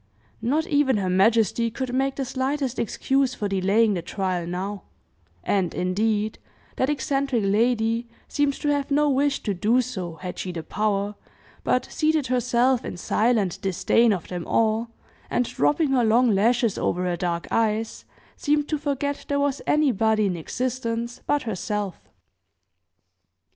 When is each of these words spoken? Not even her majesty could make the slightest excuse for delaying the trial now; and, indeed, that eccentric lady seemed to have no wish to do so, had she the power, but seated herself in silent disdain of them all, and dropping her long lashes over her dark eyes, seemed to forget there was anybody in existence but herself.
Not 0.41 0.65
even 0.65 0.97
her 0.97 1.11
majesty 1.11 1.69
could 1.69 1.93
make 1.93 2.15
the 2.15 2.25
slightest 2.25 2.79
excuse 2.79 3.35
for 3.35 3.47
delaying 3.47 3.93
the 3.93 4.01
trial 4.01 4.47
now; 4.47 4.81
and, 5.43 5.75
indeed, 5.75 6.39
that 6.77 6.89
eccentric 6.89 7.43
lady 7.45 8.07
seemed 8.27 8.53
to 8.61 8.69
have 8.69 8.89
no 8.89 9.11
wish 9.11 9.43
to 9.43 9.53
do 9.53 9.79
so, 9.79 10.15
had 10.15 10.39
she 10.39 10.51
the 10.51 10.63
power, 10.63 11.13
but 11.63 11.85
seated 11.85 12.25
herself 12.25 12.83
in 12.83 12.97
silent 12.97 13.59
disdain 13.61 14.11
of 14.11 14.27
them 14.27 14.47
all, 14.47 14.89
and 15.29 15.45
dropping 15.45 15.89
her 15.91 16.03
long 16.03 16.31
lashes 16.31 16.79
over 16.79 17.03
her 17.03 17.15
dark 17.15 17.47
eyes, 17.51 18.03
seemed 18.35 18.67
to 18.69 18.79
forget 18.79 19.25
there 19.27 19.39
was 19.39 19.61
anybody 19.67 20.25
in 20.25 20.35
existence 20.35 21.21
but 21.27 21.43
herself. 21.43 22.09